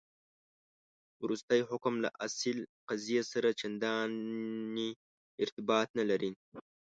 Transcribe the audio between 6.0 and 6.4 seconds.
لري.